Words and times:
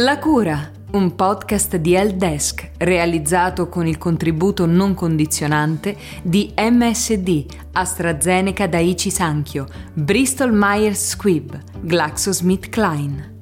La 0.00 0.20
cura, 0.20 0.70
un 0.92 1.16
podcast 1.16 1.74
di 1.74 1.94
Helpdesk 1.94 2.70
realizzato 2.76 3.68
con 3.68 3.84
il 3.84 3.98
contributo 3.98 4.64
non 4.64 4.94
condizionante 4.94 5.96
di 6.22 6.54
MSD, 6.56 7.46
AstraZeneca 7.72 8.68
Daiichi 8.68 9.10
Sankyo, 9.10 9.66
Bristol 9.94 10.52
Myers 10.52 11.08
Squibb, 11.08 11.52
GlaxoSmithKline. 11.80 13.37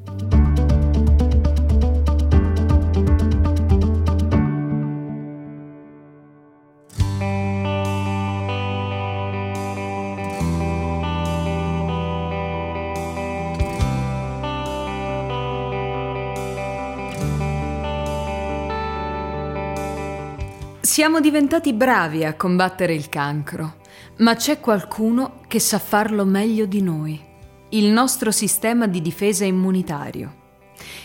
Siamo 20.96 21.20
diventati 21.20 21.74
bravi 21.74 22.24
a 22.24 22.32
combattere 22.36 22.94
il 22.94 23.10
cancro, 23.10 23.80
ma 24.20 24.34
c'è 24.34 24.60
qualcuno 24.60 25.40
che 25.46 25.58
sa 25.58 25.78
farlo 25.78 26.24
meglio 26.24 26.64
di 26.64 26.80
noi, 26.80 27.22
il 27.68 27.88
nostro 27.88 28.30
sistema 28.30 28.86
di 28.86 29.02
difesa 29.02 29.44
immunitario. 29.44 30.34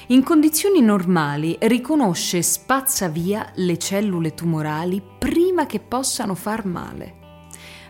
In 0.07 0.23
condizioni 0.23 0.79
normali 0.79 1.57
riconosce 1.59 2.37
e 2.37 2.41
spazza 2.41 3.09
via 3.09 3.51
le 3.55 3.77
cellule 3.77 4.33
tumorali 4.33 5.03
prima 5.19 5.65
che 5.65 5.81
possano 5.81 6.35
far 6.35 6.63
male. 6.63 7.15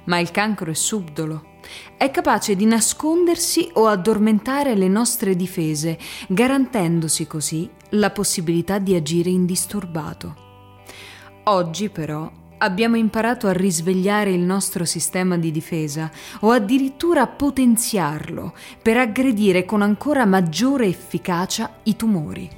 Ma 0.05 0.17
il 0.17 0.31
cancro 0.31 0.71
è 0.71 0.73
subdolo. 0.73 1.59
È 1.95 2.09
capace 2.09 2.55
di 2.55 2.65
nascondersi 2.65 3.69
o 3.73 3.85
addormentare 3.85 4.73
le 4.73 4.87
nostre 4.87 5.35
difese, 5.35 5.99
garantendosi 6.29 7.27
così 7.27 7.69
la 7.89 8.09
possibilità 8.09 8.79
di 8.79 8.95
agire 8.95 9.29
indisturbato. 9.29 10.49
Oggi 11.51 11.89
però 11.89 12.31
abbiamo 12.59 12.95
imparato 12.95 13.47
a 13.47 13.51
risvegliare 13.51 14.31
il 14.31 14.39
nostro 14.39 14.85
sistema 14.85 15.37
di 15.37 15.51
difesa 15.51 16.09
o 16.41 16.51
addirittura 16.51 17.27
potenziarlo 17.27 18.53
per 18.81 18.95
aggredire 18.95 19.65
con 19.65 19.81
ancora 19.81 20.25
maggiore 20.25 20.85
efficacia 20.85 21.79
i 21.83 21.97
tumori. 21.97 22.49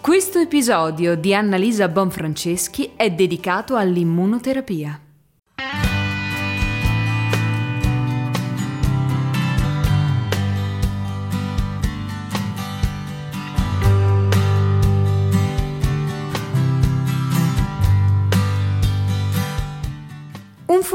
Questo 0.00 0.40
episodio 0.40 1.14
di 1.14 1.32
Annalisa 1.32 1.86
Bonfranceschi 1.86 2.94
è 2.96 3.08
dedicato 3.12 3.76
all'immunoterapia. 3.76 5.00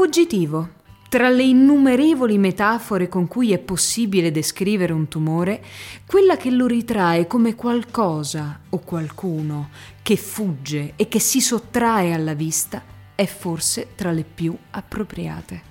Fuggitivo. 0.00 0.66
Tra 1.10 1.28
le 1.28 1.42
innumerevoli 1.42 2.38
metafore 2.38 3.06
con 3.06 3.28
cui 3.28 3.52
è 3.52 3.58
possibile 3.58 4.30
descrivere 4.30 4.94
un 4.94 5.08
tumore, 5.08 5.62
quella 6.06 6.38
che 6.38 6.50
lo 6.50 6.66
ritrae 6.66 7.26
come 7.26 7.54
qualcosa 7.54 8.60
o 8.70 8.78
qualcuno 8.78 9.68
che 10.00 10.16
fugge 10.16 10.94
e 10.96 11.06
che 11.08 11.18
si 11.18 11.42
sottrae 11.42 12.14
alla 12.14 12.32
vista 12.32 12.82
è 13.14 13.26
forse 13.26 13.88
tra 13.94 14.10
le 14.10 14.24
più 14.24 14.56
appropriate. 14.70 15.62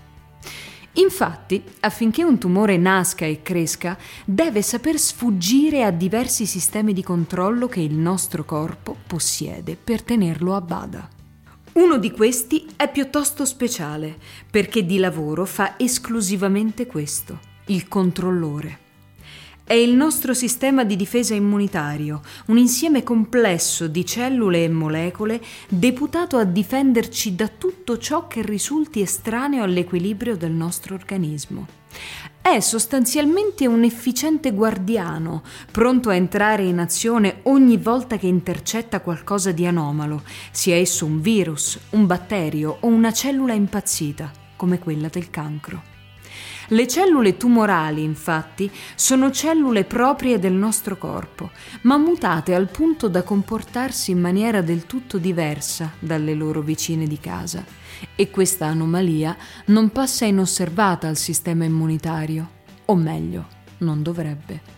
Infatti, 0.94 1.64
affinché 1.80 2.24
un 2.24 2.38
tumore 2.38 2.78
nasca 2.78 3.26
e 3.26 3.42
cresca, 3.42 3.98
deve 4.26 4.62
saper 4.62 5.00
sfuggire 5.00 5.84
a 5.84 5.90
diversi 5.90 6.46
sistemi 6.46 6.94
di 6.94 7.02
controllo 7.02 7.66
che 7.68 7.80
il 7.80 7.96
nostro 7.96 8.46
corpo 8.46 8.96
possiede 9.08 9.76
per 9.76 10.04
tenerlo 10.04 10.54
a 10.54 10.62
bada. 10.62 11.18
Uno 11.74 11.98
di 11.98 12.12
questi 12.12 12.66
è 12.76 12.90
piuttosto 12.90 13.46
speciale 13.46 14.18
perché 14.50 14.86
di 14.86 14.98
lavoro 14.98 15.46
fa 15.46 15.76
esclusivamente 15.78 16.88
questo, 16.88 17.40
il 17.68 17.88
controllore. 17.88 18.89
È 19.70 19.76
il 19.76 19.94
nostro 19.94 20.34
sistema 20.34 20.84
di 20.84 20.96
difesa 20.96 21.36
immunitario, 21.36 22.22
un 22.48 22.58
insieme 22.58 23.04
complesso 23.04 23.88
di 23.88 24.04
cellule 24.04 24.64
e 24.64 24.68
molecole 24.68 25.40
deputato 25.70 26.38
a 26.38 26.44
difenderci 26.44 27.36
da 27.36 27.48
tutto 27.48 28.00
ciò 28.00 28.28
che 28.28 28.42
risulti 28.42 29.02
estraneo 29.02 29.62
all'equilibrio 29.62 30.36
del 30.36 30.54
nostro 30.54 30.96
organismo. 30.96 31.68
È 32.42 32.60
sostanzialmente 32.62 33.68
un 33.68 33.84
efficiente 33.84 34.54
guardiano, 34.54 35.44
pronto 35.72 36.10
a 36.10 36.16
entrare 36.16 36.64
in 36.64 36.80
azione 36.80 37.42
ogni 37.44 37.78
volta 37.78 38.18
che 38.18 38.26
intercetta 38.26 39.02
qualcosa 39.02 39.52
di 39.52 39.68
anomalo, 39.68 40.24
sia 40.50 40.78
esso 40.78 41.06
un 41.06 41.22
virus, 41.22 41.78
un 41.92 42.08
batterio 42.08 42.76
o 42.80 42.88
una 42.88 43.14
cellula 43.14 43.54
impazzita, 43.54 44.32
come 44.56 44.80
quella 44.80 45.10
del 45.10 45.30
cancro. 45.30 45.99
Le 46.72 46.88
cellule 46.88 47.36
tumorali, 47.36 48.04
infatti, 48.04 48.70
sono 48.94 49.32
cellule 49.32 49.86
proprie 49.86 50.38
del 50.38 50.54
nostro 50.54 50.98
corpo, 50.98 51.50
ma 51.82 51.98
mutate 51.98 52.54
al 52.54 52.70
punto 52.70 53.08
da 53.08 53.24
comportarsi 53.24 54.12
in 54.12 54.20
maniera 54.20 54.62
del 54.62 54.86
tutto 54.86 55.18
diversa 55.18 55.94
dalle 55.98 56.36
loro 56.36 56.62
vicine 56.62 57.08
di 57.08 57.20
casa 57.20 57.64
e 58.16 58.30
questa 58.30 58.68
anomalia 58.68 59.36
non 59.66 59.90
passa 59.90 60.26
inosservata 60.26 61.08
al 61.08 61.18
sistema 61.18 61.66
immunitario, 61.66 62.50
o 62.86 62.96
meglio, 62.96 63.48
non 63.80 64.04
dovrebbe. 64.04 64.78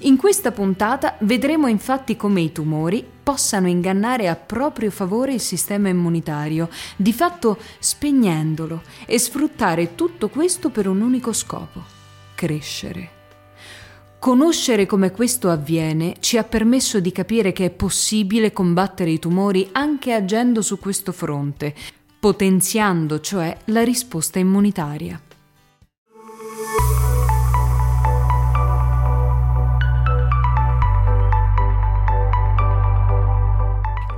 In 0.00 0.18
questa 0.18 0.52
puntata 0.52 1.16
vedremo 1.20 1.66
infatti 1.66 2.14
come 2.14 2.42
i 2.42 2.52
tumori 2.52 3.11
possano 3.22 3.68
ingannare 3.68 4.28
a 4.28 4.36
proprio 4.36 4.90
favore 4.90 5.34
il 5.34 5.40
sistema 5.40 5.88
immunitario, 5.88 6.68
di 6.96 7.12
fatto 7.12 7.58
spegnendolo 7.78 8.82
e 9.06 9.18
sfruttare 9.18 9.94
tutto 9.94 10.28
questo 10.28 10.70
per 10.70 10.88
un 10.88 11.00
unico 11.00 11.32
scopo, 11.32 11.82
crescere. 12.34 13.20
Conoscere 14.18 14.86
come 14.86 15.10
questo 15.10 15.50
avviene 15.50 16.14
ci 16.20 16.38
ha 16.38 16.44
permesso 16.44 17.00
di 17.00 17.10
capire 17.10 17.52
che 17.52 17.64
è 17.64 17.70
possibile 17.70 18.52
combattere 18.52 19.10
i 19.10 19.18
tumori 19.18 19.68
anche 19.72 20.12
agendo 20.12 20.62
su 20.62 20.78
questo 20.78 21.10
fronte, 21.10 21.74
potenziando 22.20 23.18
cioè 23.20 23.56
la 23.64 23.82
risposta 23.82 24.38
immunitaria. 24.38 25.20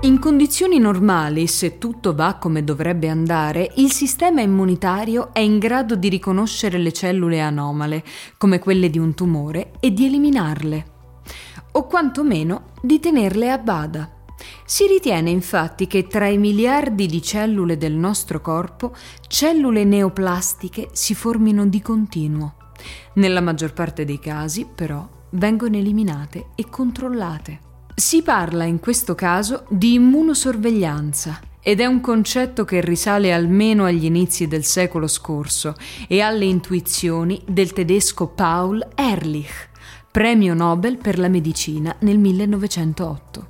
In 0.05 0.19
condizioni 0.19 0.79
normali, 0.79 1.47
se 1.47 1.79
tutto 1.79 2.15
va 2.15 2.35
come 2.35 2.63
dovrebbe 2.63 3.09
andare, 3.09 3.73
il 3.77 3.91
sistema 3.91 4.43
immunitario 4.43 5.33
è 5.33 5.39
in 5.39 5.59
grado 5.59 5.97
di 5.97 6.11
riconoscere 6.11 6.77
le 6.77 6.93
cellule 6.93 7.41
anomale, 7.41 8.05
come 8.37 8.59
quelle 8.59 8.91
di 8.91 8.99
un 8.99 9.15
tumore, 9.15 9.71
e 9.81 9.95
di 9.95 10.05
eliminarle, 10.05 10.87
o 11.73 11.87
quantomeno 11.87 12.73
di 12.83 13.01
tenerle 13.01 13.51
a 13.51 13.57
bada. 13.57 14.11
Si 14.67 14.87
ritiene 14.87 15.31
infatti 15.31 15.87
che 15.87 16.07
tra 16.07 16.29
i 16.29 16.37
miliardi 16.37 17.07
di 17.07 17.23
cellule 17.23 17.79
del 17.79 17.95
nostro 17.95 18.43
corpo, 18.43 18.95
cellule 19.27 19.85
neoplastiche 19.85 20.91
si 20.93 21.15
formino 21.15 21.65
di 21.65 21.81
continuo. 21.81 22.57
Nella 23.15 23.41
maggior 23.41 23.73
parte 23.73 24.05
dei 24.05 24.19
casi, 24.19 24.67
però, 24.67 25.09
vengono 25.31 25.79
eliminate 25.79 26.49
e 26.57 26.69
controllate. 26.69 27.73
Si 27.97 28.22
parla 28.22 28.65
in 28.65 28.81
questo 28.81 29.15
caso 29.15 29.66
di 29.69 29.93
immunosorveglianza 29.93 31.38
ed 31.60 31.78
è 31.78 31.87
un 31.87 32.00
concetto 32.00 32.65
che 32.65 32.81
risale 32.81 33.32
almeno 33.32 33.84
agli 33.84 34.06
inizi 34.06 34.49
del 34.49 34.65
secolo 34.65 35.06
scorso 35.06 35.76
e 36.08 36.20
alle 36.20 36.44
intuizioni 36.44 37.41
del 37.46 37.73
tedesco 37.73 38.26
Paul 38.26 38.85
Ehrlich, 38.96 39.69
premio 40.11 40.55
Nobel 40.55 40.99
per 40.99 41.20
la 41.20 41.29
medicina 41.29 41.94
nel 42.00 42.19
1908. 42.19 43.46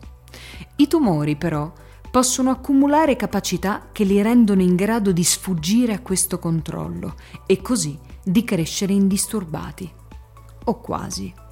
I 0.77 0.89
tumori, 0.89 1.37
però, 1.37 1.73
possono 2.11 2.51
accumulare 2.51 3.17
capacità 3.17 3.89
che 3.93 4.05
li 4.05 4.21
rendono 4.21 4.61
in 4.61 4.77
grado 4.77 5.11
di 5.11 5.25
sfuggire 5.25 5.95
a 5.95 6.01
questo 6.01 6.39
controllo 6.39 7.15
e 7.47 7.63
così 7.63 7.99
di 8.23 8.45
crescere 8.45 8.93
indisturbati. 8.93 9.91
O 10.65 10.81
quasi. 10.81 11.44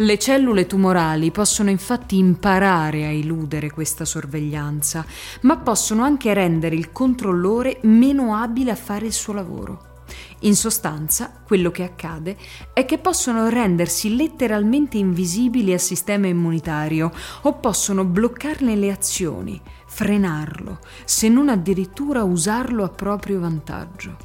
Le 0.00 0.18
cellule 0.18 0.66
tumorali 0.66 1.30
possono 1.30 1.68
infatti 1.68 2.16
imparare 2.16 3.04
a 3.04 3.10
eludere 3.10 3.70
questa 3.70 4.06
sorveglianza, 4.06 5.04
ma 5.42 5.58
possono 5.58 6.04
anche 6.04 6.32
rendere 6.32 6.74
il 6.74 6.90
controllore 6.90 7.80
meno 7.82 8.34
abile 8.34 8.70
a 8.70 8.76
fare 8.76 9.04
il 9.04 9.12
suo 9.12 9.34
lavoro. 9.34 10.04
In 10.40 10.56
sostanza, 10.56 11.42
quello 11.46 11.70
che 11.70 11.82
accade 11.82 12.38
è 12.72 12.86
che 12.86 12.96
possono 12.96 13.50
rendersi 13.50 14.16
letteralmente 14.16 14.96
invisibili 14.96 15.74
al 15.74 15.80
sistema 15.80 16.28
immunitario 16.28 17.12
o 17.42 17.58
possono 17.58 18.02
bloccarne 18.06 18.76
le 18.76 18.90
azioni, 18.90 19.60
frenarlo, 19.86 20.78
se 21.04 21.28
non 21.28 21.50
addirittura 21.50 22.24
usarlo 22.24 22.84
a 22.84 22.88
proprio 22.88 23.38
vantaggio. 23.38 24.16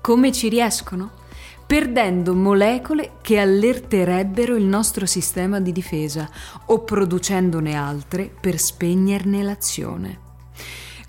Come 0.00 0.30
ci 0.30 0.48
riescono? 0.48 1.19
Perdendo 1.70 2.34
molecole 2.34 3.12
che 3.20 3.38
allerterebbero 3.38 4.56
il 4.56 4.64
nostro 4.64 5.06
sistema 5.06 5.60
di 5.60 5.70
difesa 5.70 6.28
o 6.66 6.82
producendone 6.82 7.76
altre 7.76 8.28
per 8.28 8.58
spegnerne 8.58 9.40
l'azione. 9.44 10.18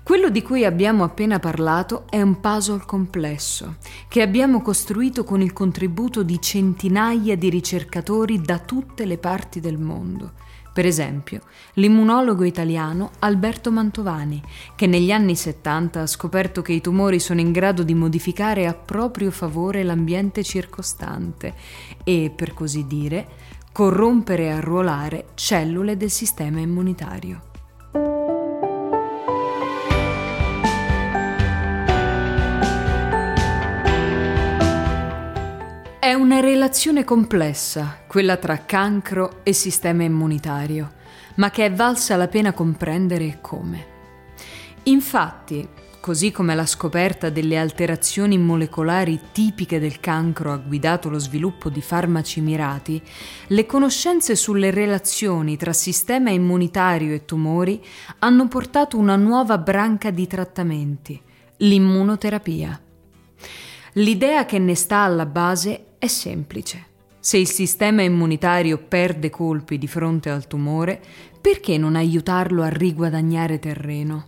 Quello 0.04 0.30
di 0.30 0.40
cui 0.40 0.64
abbiamo 0.64 1.02
appena 1.02 1.40
parlato 1.40 2.04
è 2.08 2.22
un 2.22 2.38
puzzle 2.38 2.84
complesso 2.86 3.78
che 4.06 4.22
abbiamo 4.22 4.62
costruito 4.62 5.24
con 5.24 5.40
il 5.40 5.52
contributo 5.52 6.22
di 6.22 6.40
centinaia 6.40 7.36
di 7.36 7.50
ricercatori 7.50 8.40
da 8.40 8.60
tutte 8.60 9.04
le 9.04 9.18
parti 9.18 9.58
del 9.58 9.78
mondo. 9.78 10.34
Per 10.72 10.86
esempio, 10.86 11.40
l'immunologo 11.74 12.44
italiano 12.44 13.10
Alberto 13.18 13.70
Mantovani, 13.70 14.42
che 14.74 14.86
negli 14.86 15.10
anni 15.10 15.36
70 15.36 16.00
ha 16.00 16.06
scoperto 16.06 16.62
che 16.62 16.72
i 16.72 16.80
tumori 16.80 17.20
sono 17.20 17.40
in 17.40 17.52
grado 17.52 17.82
di 17.82 17.92
modificare 17.92 18.66
a 18.66 18.72
proprio 18.72 19.30
favore 19.30 19.82
l'ambiente 19.82 20.42
circostante 20.42 21.54
e, 22.04 22.32
per 22.34 22.54
così 22.54 22.86
dire, 22.86 23.28
corrompere 23.70 24.44
e 24.44 24.50
arruolare 24.50 25.26
cellule 25.34 25.98
del 25.98 26.10
sistema 26.10 26.60
immunitario. 26.60 27.51
È 36.12 36.14
una 36.14 36.40
relazione 36.40 37.04
complessa, 37.04 38.00
quella 38.06 38.36
tra 38.36 38.66
cancro 38.66 39.40
e 39.44 39.54
sistema 39.54 40.02
immunitario, 40.02 40.92
ma 41.36 41.48
che 41.48 41.64
è 41.64 41.72
valsa 41.72 42.16
la 42.16 42.28
pena 42.28 42.52
comprendere 42.52 43.38
come. 43.40 43.86
Infatti, 44.82 45.66
così 46.00 46.30
come 46.30 46.54
la 46.54 46.66
scoperta 46.66 47.30
delle 47.30 47.56
alterazioni 47.56 48.36
molecolari 48.36 49.18
tipiche 49.32 49.80
del 49.80 50.00
cancro 50.00 50.52
ha 50.52 50.58
guidato 50.58 51.08
lo 51.08 51.18
sviluppo 51.18 51.70
di 51.70 51.80
farmaci 51.80 52.42
mirati, 52.42 53.00
le 53.46 53.64
conoscenze 53.64 54.36
sulle 54.36 54.70
relazioni 54.70 55.56
tra 55.56 55.72
sistema 55.72 56.28
immunitario 56.28 57.14
e 57.14 57.24
tumori 57.24 57.82
hanno 58.18 58.48
portato 58.48 58.98
una 58.98 59.16
nuova 59.16 59.56
branca 59.56 60.10
di 60.10 60.26
trattamenti, 60.26 61.18
l'immunoterapia. 61.56 62.78
L'idea 63.94 64.44
che 64.44 64.58
ne 64.58 64.74
sta 64.74 64.98
alla 64.98 65.26
base 65.26 65.86
è 66.02 66.08
semplice. 66.08 66.86
Se 67.20 67.36
il 67.36 67.46
sistema 67.46 68.02
immunitario 68.02 68.76
perde 68.76 69.30
colpi 69.30 69.78
di 69.78 69.86
fronte 69.86 70.30
al 70.30 70.48
tumore, 70.48 71.00
perché 71.40 71.78
non 71.78 71.94
aiutarlo 71.94 72.64
a 72.64 72.68
riguadagnare 72.68 73.60
terreno? 73.60 74.26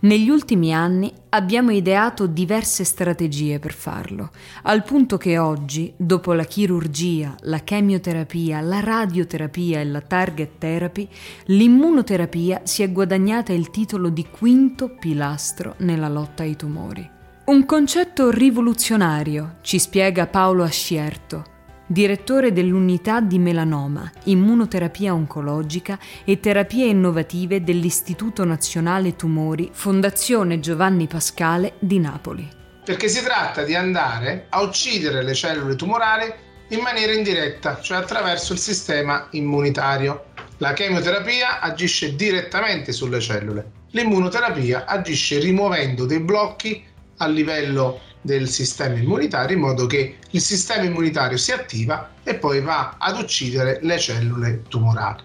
Negli 0.00 0.28
ultimi 0.28 0.72
anni 0.72 1.12
abbiamo 1.30 1.72
ideato 1.72 2.28
diverse 2.28 2.84
strategie 2.84 3.58
per 3.58 3.72
farlo, 3.72 4.30
al 4.62 4.84
punto 4.84 5.16
che 5.16 5.38
oggi, 5.38 5.92
dopo 5.96 6.34
la 6.34 6.44
chirurgia, 6.44 7.34
la 7.40 7.64
chemioterapia, 7.64 8.60
la 8.60 8.78
radioterapia 8.78 9.80
e 9.80 9.86
la 9.86 10.00
target 10.00 10.58
therapy, 10.58 11.08
l'immunoterapia 11.46 12.60
si 12.62 12.84
è 12.84 12.92
guadagnata 12.92 13.52
il 13.52 13.70
titolo 13.70 14.08
di 14.08 14.24
quinto 14.30 14.90
pilastro 14.90 15.74
nella 15.78 16.08
lotta 16.08 16.44
ai 16.44 16.54
tumori. 16.54 17.14
Un 17.46 17.64
concetto 17.64 18.28
rivoluzionario, 18.32 19.58
ci 19.60 19.78
spiega 19.78 20.26
Paolo 20.26 20.64
Ascierto, 20.64 21.44
direttore 21.86 22.52
dell'unità 22.52 23.20
di 23.20 23.38
melanoma, 23.38 24.10
immunoterapia 24.24 25.14
oncologica 25.14 25.96
e 26.24 26.40
terapie 26.40 26.86
innovative 26.86 27.62
dell'Istituto 27.62 28.42
Nazionale 28.44 29.14
Tumori, 29.14 29.70
Fondazione 29.72 30.58
Giovanni 30.58 31.06
Pascale 31.06 31.74
di 31.78 32.00
Napoli. 32.00 32.48
Perché 32.84 33.06
si 33.06 33.22
tratta 33.22 33.62
di 33.62 33.76
andare 33.76 34.46
a 34.48 34.62
uccidere 34.62 35.22
le 35.22 35.34
cellule 35.34 35.76
tumorali 35.76 36.24
in 36.70 36.80
maniera 36.80 37.12
indiretta, 37.12 37.78
cioè 37.80 37.98
attraverso 37.98 38.54
il 38.54 38.58
sistema 38.58 39.28
immunitario. 39.30 40.32
La 40.56 40.72
chemioterapia 40.72 41.60
agisce 41.60 42.16
direttamente 42.16 42.90
sulle 42.90 43.20
cellule, 43.20 43.70
l'immunoterapia 43.92 44.84
agisce 44.84 45.38
rimuovendo 45.38 46.06
dei 46.06 46.18
blocchi 46.18 46.94
a 47.18 47.26
livello 47.26 48.00
del 48.20 48.48
sistema 48.48 48.96
immunitario 48.96 49.56
in 49.56 49.62
modo 49.62 49.86
che 49.86 50.18
il 50.30 50.40
sistema 50.40 50.82
immunitario 50.82 51.36
si 51.36 51.52
attiva 51.52 52.10
e 52.22 52.34
poi 52.34 52.60
va 52.60 52.96
ad 52.98 53.18
uccidere 53.18 53.78
le 53.82 53.98
cellule 53.98 54.62
tumorali. 54.68 55.22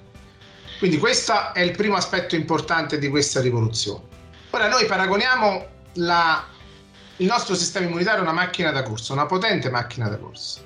Quindi 0.77 0.97
questo 0.97 1.53
è 1.53 1.61
il 1.61 1.71
primo 1.71 1.95
aspetto 1.95 2.35
importante 2.35 2.97
di 2.97 3.07
questa 3.09 3.41
rivoluzione. 3.41 4.03
Ora 4.51 4.67
noi 4.67 4.85
paragoniamo 4.85 5.67
la, 5.95 6.45
il 7.17 7.25
nostro 7.25 7.55
sistema 7.55 7.85
immunitario 7.85 8.19
a 8.19 8.23
una 8.23 8.33
macchina 8.33 8.71
da 8.71 8.83
corsa, 8.83 9.13
una 9.13 9.25
potente 9.25 9.69
macchina 9.69 10.09
da 10.09 10.17
corsa, 10.17 10.61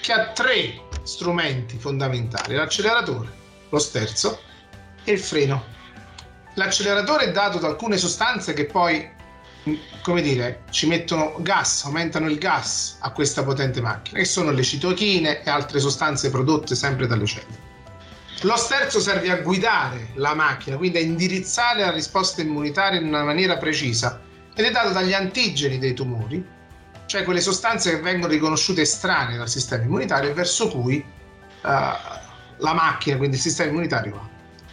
che 0.00 0.12
ha 0.12 0.28
tre 0.28 0.80
strumenti 1.02 1.78
fondamentali, 1.78 2.54
l'acceleratore, 2.54 3.28
lo 3.68 3.78
sterzo 3.78 4.40
e 5.04 5.12
il 5.12 5.18
freno. 5.18 5.64
L'acceleratore 6.54 7.26
è 7.26 7.32
dato 7.32 7.58
da 7.58 7.68
alcune 7.68 7.96
sostanze 7.96 8.52
che 8.52 8.66
poi 8.66 9.08
come 10.02 10.22
dire, 10.22 10.62
ci 10.70 10.86
mettono 10.86 11.36
gas, 11.38 11.84
aumentano 11.84 12.28
il 12.28 12.38
gas 12.38 12.96
a 13.00 13.10
questa 13.10 13.44
potente 13.44 13.80
macchina, 13.80 14.18
che 14.18 14.24
sono 14.24 14.50
le 14.50 14.62
citochine 14.62 15.42
e 15.42 15.50
altre 15.50 15.78
sostanze 15.78 16.30
prodotte 16.30 16.74
sempre 16.74 17.06
dalle 17.06 17.26
cellule. 17.26 17.70
Lo 18.42 18.56
sterzo 18.56 18.98
serve 18.98 19.30
a 19.30 19.36
guidare 19.36 20.08
la 20.14 20.34
macchina, 20.34 20.76
quindi 20.76 20.98
a 20.98 21.00
indirizzare 21.00 21.80
la 21.80 21.92
risposta 21.92 22.40
immunitaria 22.40 22.98
in 22.98 23.06
una 23.06 23.22
maniera 23.22 23.56
precisa 23.56 24.20
ed 24.54 24.64
è 24.64 24.70
dato 24.72 24.90
dagli 24.90 25.12
antigeni 25.12 25.78
dei 25.78 25.94
tumori, 25.94 26.44
cioè 27.06 27.22
quelle 27.22 27.40
sostanze 27.40 27.90
che 27.90 28.00
vengono 28.00 28.32
riconosciute 28.32 28.80
estranee 28.80 29.36
dal 29.36 29.48
sistema 29.48 29.84
immunitario 29.84 30.30
e 30.30 30.34
verso 30.34 30.68
cui 30.68 30.96
uh, 30.96 31.68
la 31.68 32.72
macchina, 32.72 33.16
quindi 33.16 33.36
il 33.36 33.42
sistema 33.42 33.70
immunitario 33.70 34.12
va. 34.12 34.28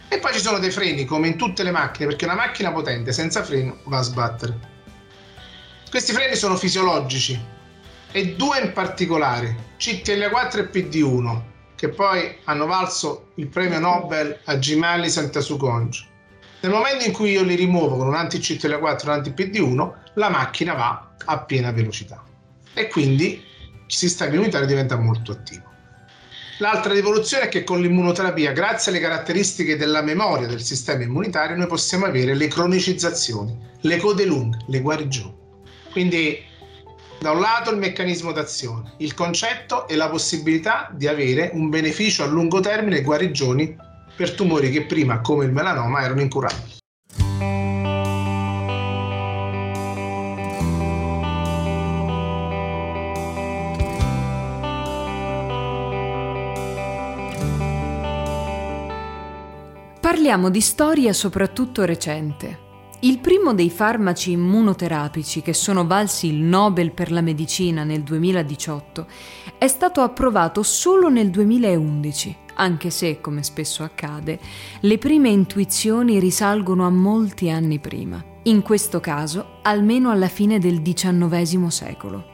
E 0.08 0.18
poi 0.18 0.32
ci 0.32 0.40
sono 0.40 0.58
dei 0.58 0.72
freni, 0.72 1.04
come 1.04 1.28
in 1.28 1.36
tutte 1.36 1.62
le 1.62 1.70
macchine, 1.70 2.08
perché 2.08 2.24
una 2.24 2.34
macchina 2.34 2.72
potente 2.72 3.12
senza 3.12 3.44
freno 3.44 3.78
va 3.84 3.98
a 3.98 4.02
sbattere. 4.02 4.69
Questi 5.90 6.12
freni 6.12 6.36
sono 6.36 6.54
fisiologici 6.54 7.36
e 8.12 8.36
due 8.36 8.60
in 8.60 8.72
particolare, 8.72 9.74
CTL4 9.76 10.58
e 10.58 10.70
PD1, 10.70 11.40
che 11.74 11.88
poi 11.88 12.36
hanno 12.44 12.66
valso 12.66 13.32
il 13.34 13.48
premio 13.48 13.80
Nobel 13.80 14.38
a 14.44 14.56
Gimali 14.60 15.10
Santasukonjo. 15.10 16.04
Nel 16.60 16.70
momento 16.70 17.04
in 17.04 17.10
cui 17.10 17.32
io 17.32 17.42
li 17.42 17.56
rimuovo 17.56 17.96
con 17.96 18.06
un 18.06 18.14
anti-CTL4 18.14 19.00
e 19.00 19.04
un 19.06 19.10
anti-PD1, 19.10 19.92
la 20.14 20.28
macchina 20.28 20.74
va 20.74 21.10
a 21.24 21.40
piena 21.40 21.72
velocità 21.72 22.22
e 22.72 22.86
quindi 22.86 23.42
il 23.84 23.92
sistema 23.92 24.32
immunitario 24.32 24.68
diventa 24.68 24.94
molto 24.94 25.32
attivo. 25.32 25.64
L'altra 26.58 26.92
rivoluzione 26.92 27.46
è 27.46 27.48
che 27.48 27.64
con 27.64 27.80
l'immunoterapia, 27.80 28.52
grazie 28.52 28.92
alle 28.92 29.00
caratteristiche 29.00 29.76
della 29.76 30.02
memoria 30.02 30.46
del 30.46 30.62
sistema 30.62 31.02
immunitario, 31.02 31.56
noi 31.56 31.66
possiamo 31.66 32.06
avere 32.06 32.36
le 32.36 32.46
cronicizzazioni, 32.46 33.58
le 33.80 33.96
code 33.96 34.24
lunghe, 34.24 34.58
le 34.68 34.80
guarigioni. 34.80 35.39
Quindi 35.90 36.38
da 37.20 37.32
un 37.32 37.40
lato 37.40 37.70
il 37.70 37.76
meccanismo 37.76 38.32
d'azione, 38.32 38.94
il 38.98 39.12
concetto 39.12 39.86
e 39.88 39.96
la 39.96 40.08
possibilità 40.08 40.88
di 40.92 41.06
avere 41.06 41.50
un 41.52 41.68
beneficio 41.68 42.22
a 42.22 42.26
lungo 42.26 42.60
termine 42.60 42.98
e 42.98 43.02
guarigioni 43.02 43.76
per 44.16 44.32
tumori 44.32 44.70
che 44.70 44.86
prima, 44.86 45.20
come 45.20 45.44
il 45.44 45.52
melanoma, 45.52 46.02
erano 46.02 46.20
incurabili. 46.20 46.78
Parliamo 60.00 60.50
di 60.50 60.60
storia 60.60 61.12
soprattutto 61.12 61.84
recente. 61.84 62.69
Il 63.02 63.18
primo 63.18 63.54
dei 63.54 63.70
farmaci 63.70 64.32
immunoterapici 64.32 65.40
che 65.40 65.54
sono 65.54 65.86
valsi 65.86 66.26
il 66.26 66.34
Nobel 66.34 66.92
per 66.92 67.10
la 67.10 67.22
medicina 67.22 67.82
nel 67.82 68.02
2018 68.02 69.06
è 69.56 69.68
stato 69.68 70.02
approvato 70.02 70.62
solo 70.62 71.08
nel 71.08 71.30
2011, 71.30 72.36
anche 72.56 72.90
se, 72.90 73.22
come 73.22 73.42
spesso 73.42 73.82
accade, 73.84 74.38
le 74.80 74.98
prime 74.98 75.30
intuizioni 75.30 76.18
risalgono 76.18 76.84
a 76.84 76.90
molti 76.90 77.48
anni 77.48 77.78
prima, 77.78 78.22
in 78.42 78.60
questo 78.60 79.00
caso 79.00 79.60
almeno 79.62 80.10
alla 80.10 80.28
fine 80.28 80.58
del 80.58 80.82
XIX 80.82 81.68
secolo. 81.68 82.24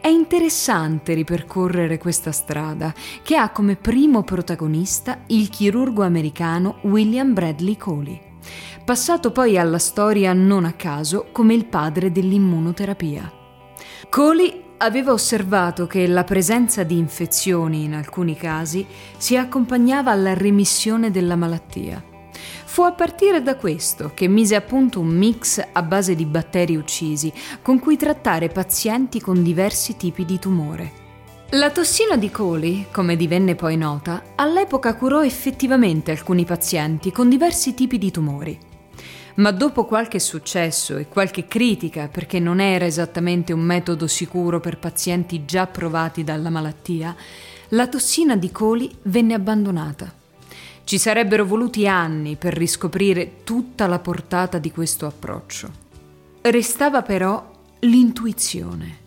È 0.00 0.08
interessante 0.08 1.12
ripercorrere 1.12 1.98
questa 1.98 2.32
strada, 2.32 2.94
che 3.22 3.36
ha 3.36 3.50
come 3.50 3.76
primo 3.76 4.22
protagonista 4.22 5.24
il 5.26 5.50
chirurgo 5.50 6.02
americano 6.02 6.78
William 6.84 7.34
Bradley 7.34 7.76
Coley 7.76 8.32
passato 8.84 9.32
poi 9.32 9.56
alla 9.56 9.78
storia 9.78 10.34
non 10.34 10.66
a 10.66 10.74
caso 10.74 11.28
come 11.32 11.54
il 11.54 11.64
padre 11.64 12.12
dell'immunoterapia. 12.12 13.32
Coley 14.10 14.62
aveva 14.78 15.12
osservato 15.12 15.86
che 15.86 16.06
la 16.06 16.24
presenza 16.24 16.82
di 16.82 16.98
infezioni 16.98 17.84
in 17.84 17.94
alcuni 17.94 18.36
casi 18.36 18.86
si 19.16 19.36
accompagnava 19.36 20.10
alla 20.10 20.34
remissione 20.34 21.10
della 21.10 21.36
malattia. 21.36 22.02
Fu 22.64 22.82
a 22.82 22.92
partire 22.92 23.40
da 23.40 23.56
questo 23.56 24.10
che 24.14 24.28
mise 24.28 24.56
a 24.56 24.60
punto 24.60 25.00
un 25.00 25.08
mix 25.08 25.64
a 25.72 25.82
base 25.82 26.14
di 26.14 26.26
batteri 26.26 26.76
uccisi 26.76 27.32
con 27.62 27.78
cui 27.78 27.96
trattare 27.96 28.48
pazienti 28.48 29.20
con 29.20 29.42
diversi 29.42 29.96
tipi 29.96 30.24
di 30.24 30.38
tumore. 30.38 31.02
La 31.50 31.70
tossina 31.70 32.16
di 32.16 32.30
Coli, 32.30 32.86
come 32.90 33.14
divenne 33.16 33.54
poi 33.54 33.76
nota, 33.76 34.22
all'epoca 34.34 34.96
curò 34.96 35.22
effettivamente 35.24 36.10
alcuni 36.10 36.44
pazienti 36.44 37.12
con 37.12 37.28
diversi 37.28 37.74
tipi 37.74 37.96
di 37.96 38.10
tumori. 38.10 38.58
Ma 39.36 39.50
dopo 39.50 39.84
qualche 39.84 40.20
successo 40.20 40.96
e 40.96 41.08
qualche 41.08 41.46
critica 41.46 42.08
perché 42.08 42.38
non 42.38 42.60
era 42.60 42.84
esattamente 42.84 43.52
un 43.52 43.60
metodo 43.60 44.06
sicuro 44.06 44.60
per 44.60 44.78
pazienti 44.78 45.44
già 45.44 45.66
provati 45.66 46.22
dalla 46.22 46.50
malattia, 46.50 47.16
la 47.70 47.88
tossina 47.88 48.36
di 48.36 48.52
Coli 48.52 48.94
venne 49.02 49.34
abbandonata. 49.34 50.12
Ci 50.84 50.98
sarebbero 50.98 51.44
voluti 51.44 51.88
anni 51.88 52.36
per 52.36 52.54
riscoprire 52.54 53.42
tutta 53.42 53.86
la 53.86 53.98
portata 53.98 54.58
di 54.58 54.70
questo 54.70 55.06
approccio. 55.06 55.82
Restava 56.42 57.02
però 57.02 57.50
l'intuizione, 57.80 58.98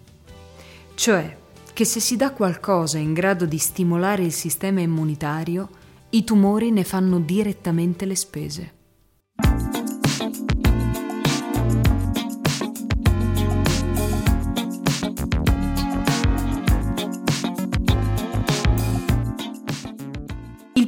cioè 0.95 1.37
che 1.71 1.85
se 1.85 1.99
si 1.99 2.15
dà 2.15 2.31
qualcosa 2.31 2.97
in 2.97 3.13
grado 3.13 3.45
di 3.45 3.59
stimolare 3.59 4.23
il 4.23 4.33
sistema 4.33 4.81
immunitario, 4.81 5.69
i 6.09 6.23
tumori 6.23 6.71
ne 6.71 6.83
fanno 6.83 7.19
direttamente 7.19 8.05
le 8.05 8.15
spese. 8.15 8.73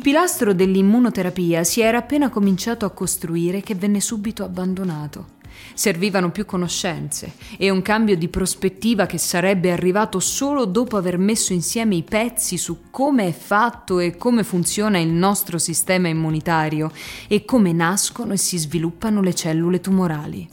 Pilastro 0.09 0.55
dell'immunoterapia 0.55 1.63
si 1.63 1.81
era 1.81 1.99
appena 1.99 2.29
cominciato 2.29 2.83
a 2.83 2.89
costruire 2.89 3.61
che 3.61 3.75
venne 3.75 4.01
subito 4.01 4.43
abbandonato. 4.43 5.37
Servivano 5.75 6.31
più 6.31 6.47
conoscenze 6.47 7.33
e 7.59 7.69
un 7.69 7.83
cambio 7.83 8.17
di 8.17 8.27
prospettiva 8.27 9.05
che 9.05 9.19
sarebbe 9.19 9.71
arrivato 9.71 10.19
solo 10.19 10.65
dopo 10.65 10.97
aver 10.97 11.19
messo 11.19 11.53
insieme 11.53 11.93
i 11.93 12.01
pezzi 12.01 12.57
su 12.57 12.89
come 12.89 13.27
è 13.27 13.31
fatto 13.31 13.99
e 13.99 14.17
come 14.17 14.43
funziona 14.43 14.97
il 14.97 15.09
nostro 15.09 15.59
sistema 15.59 16.07
immunitario 16.07 16.91
e 17.27 17.45
come 17.45 17.71
nascono 17.71 18.33
e 18.33 18.37
si 18.37 18.57
sviluppano 18.57 19.21
le 19.21 19.35
cellule 19.35 19.79
tumorali. 19.79 20.49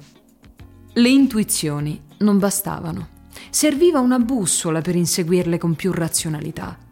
Le 0.93 1.09
intuizioni 1.09 1.99
non 2.19 2.39
bastavano. 2.39 3.09
Serviva 3.49 4.01
una 4.01 4.19
bussola 4.19 4.83
per 4.83 4.97
inseguirle 4.97 5.57
con 5.57 5.75
più 5.75 5.93
razionalità. 5.93 6.85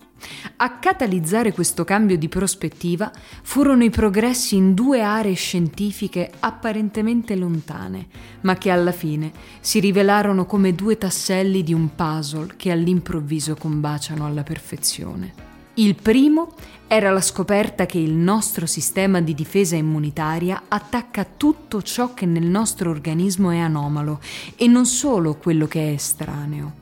A 0.57 0.79
catalizzare 0.79 1.53
questo 1.53 1.85
cambio 1.85 2.17
di 2.17 2.29
prospettiva 2.29 3.11
furono 3.43 3.85
i 3.85 3.91
progressi 3.91 4.57
in 4.57 4.75
due 4.75 5.03
aree 5.03 5.35
scientifiche 5.35 6.31
apparentemente 6.41 7.35
lontane, 7.37 8.07
ma 8.43 8.57
che 8.57 8.71
alla 8.71 8.93
fine 8.93 9.33
si 9.61 9.81
rivelarono 9.81 10.47
come 10.47 10.75
due 10.75 10.97
tasselli 10.97 11.63
di 11.63 11.73
un 11.73 11.95
puzzle 11.95 12.55
che 12.57 12.71
all'improvviso 12.71 13.55
combaciano 13.57 14.27
alla 14.27 14.43
perfezione. 14.43 15.53
Il 15.77 15.97
primo 15.97 16.55
era 16.87 17.11
la 17.11 17.21
scoperta 17.21 17.85
che 17.85 17.99
il 17.99 18.13
nostro 18.13 18.67
sistema 18.67 19.21
di 19.21 19.35
difesa 19.35 19.75
immunitaria 19.75 20.65
attacca 20.69 21.25
tutto 21.25 21.83
ciò 21.83 22.15
che 22.15 22.27
nel 22.27 22.45
nostro 22.45 22.91
organismo 22.91 23.51
è 23.51 23.59
anomalo 23.59 24.21
e 24.55 24.69
non 24.69 24.87
solo 24.87 25.35
quello 25.35 25.67
che 25.67 25.91
è 25.91 25.93
estraneo. 25.95 26.75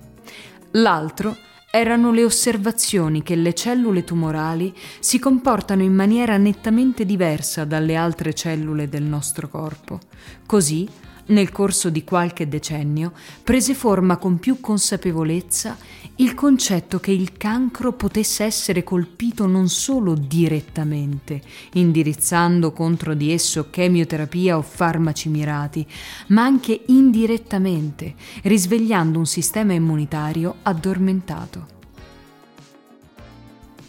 L'altro 0.72 1.36
erano 1.74 2.12
le 2.12 2.22
osservazioni 2.22 3.22
che 3.22 3.34
le 3.34 3.54
cellule 3.54 4.04
tumorali 4.04 4.74
si 4.98 5.18
comportano 5.18 5.82
in 5.82 5.94
maniera 5.94 6.36
nettamente 6.36 7.06
diversa 7.06 7.64
dalle 7.64 7.96
altre 7.96 8.34
cellule 8.34 8.90
del 8.90 9.04
nostro 9.04 9.48
corpo. 9.48 9.98
Così, 10.44 10.86
nel 11.28 11.50
corso 11.50 11.88
di 11.88 12.04
qualche 12.04 12.46
decennio, 12.46 13.12
prese 13.42 13.72
forma 13.72 14.18
con 14.18 14.38
più 14.38 14.60
consapevolezza 14.60 15.78
il 16.22 16.34
concetto 16.34 17.00
che 17.00 17.10
il 17.10 17.32
cancro 17.32 17.94
potesse 17.94 18.44
essere 18.44 18.84
colpito 18.84 19.46
non 19.46 19.68
solo 19.68 20.14
direttamente, 20.14 21.42
indirizzando 21.72 22.70
contro 22.70 23.14
di 23.14 23.32
esso 23.32 23.70
chemioterapia 23.70 24.56
o 24.56 24.62
farmaci 24.62 25.28
mirati, 25.28 25.84
ma 26.28 26.44
anche 26.44 26.84
indirettamente, 26.86 28.14
risvegliando 28.42 29.18
un 29.18 29.26
sistema 29.26 29.72
immunitario 29.72 30.58
addormentato. 30.62 31.66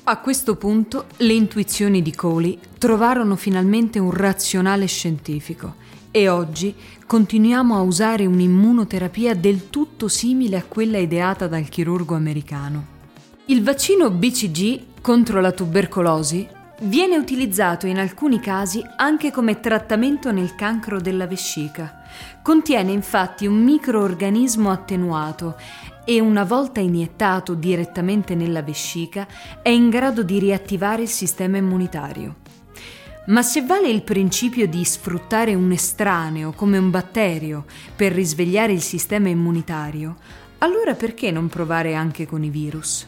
A 0.05 0.17
questo 0.17 0.55
punto 0.55 1.05
le 1.17 1.33
intuizioni 1.33 2.01
di 2.01 2.15
Coley 2.15 2.57
trovarono 2.79 3.35
finalmente 3.35 3.99
un 3.99 4.09
razionale 4.09 4.87
scientifico 4.87 5.75
e 6.15 6.29
oggi 6.29 6.75
continuiamo 7.07 7.75
a 7.75 7.81
usare 7.81 8.27
un'immunoterapia 8.27 9.33
del 9.33 9.71
tutto 9.71 10.07
simile 10.07 10.57
a 10.57 10.63
quella 10.63 10.99
ideata 10.99 11.47
dal 11.47 11.67
chirurgo 11.67 12.13
americano. 12.13 12.85
Il 13.45 13.63
vaccino 13.63 14.11
BCG 14.11 15.01
contro 15.01 15.41
la 15.41 15.51
tubercolosi 15.51 16.47
viene 16.81 17.17
utilizzato 17.17 17.87
in 17.87 17.97
alcuni 17.97 18.39
casi 18.39 18.79
anche 18.95 19.31
come 19.31 19.59
trattamento 19.59 20.31
nel 20.31 20.53
cancro 20.53 21.01
della 21.01 21.25
vescica. 21.25 22.03
Contiene 22.43 22.91
infatti 22.91 23.47
un 23.47 23.63
microorganismo 23.63 24.69
attenuato 24.69 25.55
e 26.05 26.19
una 26.19 26.43
volta 26.43 26.79
iniettato 26.79 27.55
direttamente 27.55 28.35
nella 28.35 28.61
vescica 28.61 29.25
è 29.63 29.69
in 29.69 29.89
grado 29.89 30.21
di 30.21 30.37
riattivare 30.37 31.01
il 31.01 31.09
sistema 31.09 31.57
immunitario. 31.57 32.35
Ma 33.25 33.41
se 33.41 33.61
vale 33.61 33.89
il 33.89 34.01
principio 34.01 34.67
di 34.67 34.83
sfruttare 34.83 35.55
un 35.55 35.71
estraneo 35.71 36.51
come 36.51 36.77
un 36.77 36.89
batterio 36.89 37.63
per 37.95 38.11
risvegliare 38.11 38.73
il 38.73 38.81
sistema 38.81 39.29
immunitario, 39.29 40.17
allora 40.57 40.93
perché 40.93 41.31
non 41.31 41.47
provare 41.47 41.95
anche 41.95 42.27
con 42.27 42.43
i 42.43 42.49
virus? 42.49 43.07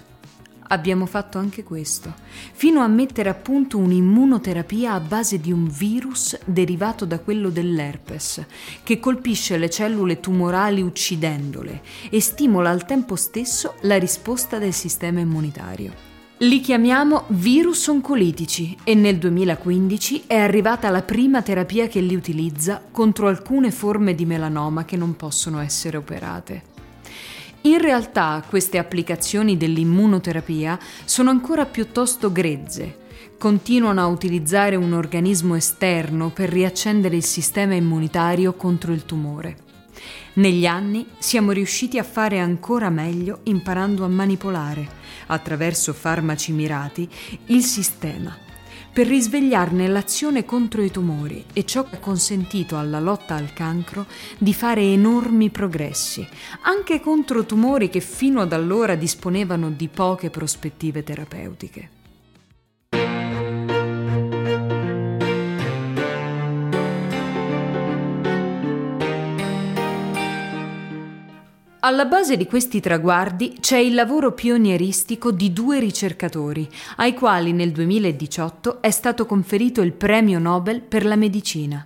Abbiamo 0.68 1.06
fatto 1.06 1.38
anche 1.38 1.64
questo, 1.64 2.14
fino 2.54 2.80
a 2.80 2.88
mettere 2.88 3.28
a 3.28 3.34
punto 3.34 3.78
un'immunoterapia 3.78 4.94
a 4.94 5.02
base 5.02 5.42
di 5.42 5.52
un 5.52 5.68
virus 5.68 6.40
derivato 6.46 7.04
da 7.04 7.20
quello 7.20 7.50
dell'herpes, 7.50 8.46
che 8.84 9.00
colpisce 9.00 9.58
le 9.58 9.70
cellule 9.70 10.22
tumorali 10.22 10.82
uccidendole 10.82 11.82
e 12.10 12.22
stimola 12.22 12.70
al 12.70 12.86
tempo 12.86 13.18
stesso 13.18 13.76
la 13.82 13.98
risposta 13.98 14.60
del 14.60 14.74
sistema 14.74 15.20
immunitario. 15.20 16.15
Li 16.40 16.60
chiamiamo 16.60 17.24
virus 17.30 17.88
oncolitici 17.88 18.76
e 18.84 18.94
nel 18.94 19.18
2015 19.20 20.24
è 20.28 20.36
arrivata 20.36 20.90
la 20.90 21.02
prima 21.02 21.42
terapia 21.42 21.88
che 21.88 22.02
li 22.02 22.14
utilizza 22.14 22.84
contro 22.92 23.30
alcune 23.30 23.72
forme 23.72 24.14
di 24.16 24.26
melanoma 24.26 24.84
che 24.84 24.98
non 24.98 25.16
possono 25.16 25.62
essere 25.62 25.96
operate. 25.96 26.64
In 27.62 27.80
realtà 27.80 28.44
queste 28.50 28.78
applicazioni 28.78 29.56
dell'immunoterapia 29.56 30.78
sono 31.06 31.30
ancora 31.30 31.66
piuttosto 31.66 32.30
grezze. 32.34 32.98
Continuano 33.38 34.02
a 34.02 34.08
utilizzare 34.08 34.76
un 34.76 34.92
organismo 34.92 35.56
esterno 35.56 36.32
per 36.32 36.50
riaccendere 36.50 37.16
il 37.16 37.24
sistema 37.24 37.76
immunitario 37.76 38.56
contro 38.56 38.92
il 38.92 39.06
tumore. 39.06 39.64
Negli 40.34 40.66
anni 40.66 41.06
siamo 41.18 41.54
riusciti 41.54 41.98
a 41.98 42.04
fare 42.04 42.40
ancora 42.40 42.90
meglio 42.90 43.40
imparando 43.44 44.04
a 44.04 44.10
manipolare, 44.10 45.04
attraverso 45.28 45.94
farmaci 45.94 46.52
mirati, 46.52 47.10
il 47.48 47.64
sistema 47.64 48.44
per 48.96 49.08
risvegliarne 49.08 49.90
l'azione 49.90 50.46
contro 50.46 50.82
i 50.82 50.90
tumori 50.90 51.44
e 51.52 51.66
ciò 51.66 51.84
che 51.84 51.98
ha 51.98 52.00
consentito 52.00 52.78
alla 52.78 53.02
lotta 53.02 53.36
al 53.36 53.52
cancro 53.52 54.06
di 54.38 54.54
fare 54.54 54.84
enormi 54.84 55.50
progressi, 55.50 56.26
anche 56.62 57.02
contro 57.02 57.46
tumori 57.46 57.90
che 57.90 58.00
fino 58.00 58.40
ad 58.40 58.54
allora 58.54 58.96
disponevano 58.96 59.70
di 59.70 59.90
poche 59.90 60.30
prospettive 60.30 61.04
terapeutiche. 61.04 61.90
Alla 71.86 72.06
base 72.06 72.36
di 72.36 72.48
questi 72.48 72.80
traguardi 72.80 73.58
c'è 73.60 73.78
il 73.78 73.94
lavoro 73.94 74.32
pionieristico 74.32 75.32
di 75.32 75.54
due 75.54 75.80
ricercatori, 75.80 76.68
ai 76.96 77.14
quali 77.14 77.54
nel 77.54 77.72
2018 77.72 78.82
è 78.82 78.90
stato 78.90 79.28
conferito 79.28 79.84
il 79.84 79.94
premio 79.94 80.40
Nobel 80.40 80.82
per 80.82 81.06
la 81.06 81.16
medicina, 81.16 81.86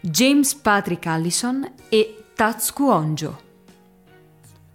James 0.00 0.54
Patrick 0.54 1.04
Allison 1.04 1.70
e 1.90 2.24
Tatsuku 2.34 2.84
Onjo. 2.84 3.40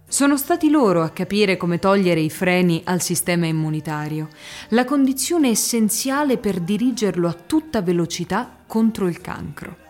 Sono 0.06 0.36
stati 0.36 0.70
loro 0.70 1.02
a 1.02 1.10
capire 1.10 1.56
come 1.56 1.80
togliere 1.80 2.20
i 2.20 2.30
freni 2.30 2.80
al 2.84 3.00
sistema 3.00 3.46
immunitario, 3.46 4.28
la 4.68 4.84
condizione 4.84 5.48
essenziale 5.48 6.38
per 6.38 6.60
dirigerlo 6.60 7.26
a 7.26 7.32
tutta 7.32 7.82
velocità 7.82 8.58
contro 8.68 9.08
il 9.08 9.20
cancro. 9.20 9.88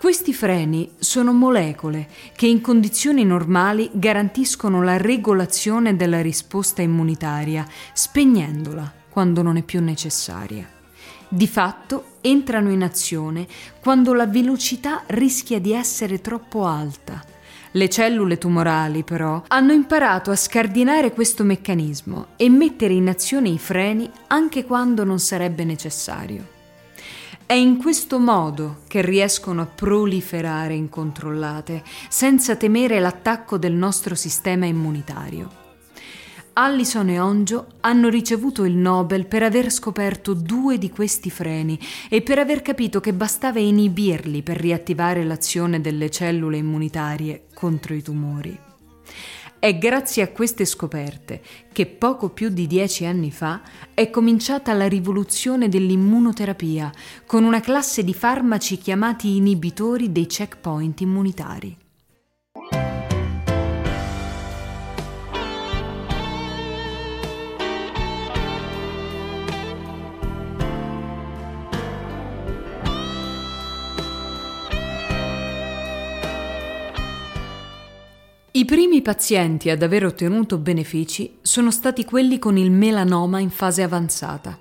Questi 0.00 0.32
freni 0.32 0.92
sono 0.98 1.34
molecole 1.34 2.08
che 2.34 2.46
in 2.46 2.62
condizioni 2.62 3.22
normali 3.22 3.90
garantiscono 3.92 4.82
la 4.82 4.96
regolazione 4.96 5.94
della 5.94 6.22
risposta 6.22 6.80
immunitaria, 6.80 7.68
spegnendola 7.92 8.90
quando 9.10 9.42
non 9.42 9.58
è 9.58 9.62
più 9.62 9.82
necessaria. 9.82 10.66
Di 11.28 11.46
fatto 11.46 12.12
entrano 12.22 12.70
in 12.70 12.82
azione 12.82 13.46
quando 13.78 14.14
la 14.14 14.26
velocità 14.26 15.02
rischia 15.08 15.60
di 15.60 15.74
essere 15.74 16.22
troppo 16.22 16.64
alta. 16.64 17.22
Le 17.72 17.88
cellule 17.90 18.38
tumorali, 18.38 19.02
però, 19.04 19.42
hanno 19.48 19.72
imparato 19.72 20.30
a 20.30 20.36
scardinare 20.36 21.12
questo 21.12 21.44
meccanismo 21.44 22.28
e 22.36 22.48
mettere 22.48 22.94
in 22.94 23.06
azione 23.06 23.50
i 23.50 23.58
freni 23.58 24.10
anche 24.28 24.64
quando 24.64 25.04
non 25.04 25.18
sarebbe 25.18 25.64
necessario. 25.64 26.59
È 27.50 27.54
in 27.54 27.78
questo 27.78 28.20
modo 28.20 28.82
che 28.86 29.02
riescono 29.02 29.62
a 29.62 29.66
proliferare 29.66 30.74
incontrollate, 30.74 31.82
senza 32.08 32.54
temere 32.54 33.00
l'attacco 33.00 33.58
del 33.58 33.72
nostro 33.72 34.14
sistema 34.14 34.66
immunitario. 34.66 35.50
Allison 36.52 37.08
e 37.08 37.18
Onjo 37.18 37.66
hanno 37.80 38.08
ricevuto 38.08 38.64
il 38.64 38.76
Nobel 38.76 39.26
per 39.26 39.42
aver 39.42 39.72
scoperto 39.72 40.32
due 40.32 40.78
di 40.78 40.90
questi 40.90 41.28
freni 41.28 41.76
e 42.08 42.22
per 42.22 42.38
aver 42.38 42.62
capito 42.62 43.00
che 43.00 43.12
bastava 43.12 43.58
inibirli 43.58 44.42
per 44.42 44.56
riattivare 44.56 45.24
l'azione 45.24 45.80
delle 45.80 46.08
cellule 46.08 46.58
immunitarie 46.58 47.46
contro 47.52 47.94
i 47.94 48.02
tumori. 48.02 48.69
È 49.60 49.76
grazie 49.76 50.22
a 50.22 50.28
queste 50.28 50.64
scoperte 50.64 51.42
che 51.70 51.84
poco 51.84 52.30
più 52.30 52.48
di 52.48 52.66
dieci 52.66 53.04
anni 53.04 53.30
fa 53.30 53.60
è 53.92 54.08
cominciata 54.08 54.72
la 54.72 54.88
rivoluzione 54.88 55.68
dell'immunoterapia 55.68 56.90
con 57.26 57.44
una 57.44 57.60
classe 57.60 58.02
di 58.02 58.14
farmaci 58.14 58.78
chiamati 58.78 59.36
inibitori 59.36 60.10
dei 60.12 60.24
checkpoint 60.24 61.02
immunitari. 61.02 61.76
I 78.60 78.66
primi 78.66 79.00
pazienti 79.00 79.70
ad 79.70 79.82
aver 79.82 80.04
ottenuto 80.04 80.58
benefici 80.58 81.38
sono 81.40 81.70
stati 81.70 82.04
quelli 82.04 82.38
con 82.38 82.58
il 82.58 82.70
melanoma 82.70 83.38
in 83.38 83.48
fase 83.48 83.82
avanzata, 83.82 84.58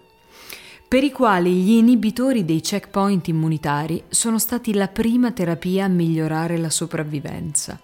per 0.87 1.03
i 1.03 1.11
quali 1.11 1.51
gli 1.51 1.71
inibitori 1.71 2.45
dei 2.45 2.61
checkpoint 2.61 3.27
immunitari 3.27 4.01
sono 4.07 4.39
stati 4.39 4.73
la 4.73 4.87
prima 4.87 5.33
terapia 5.33 5.83
a 5.83 5.89
migliorare 5.89 6.57
la 6.57 6.69
sopravvivenza. 6.69 7.77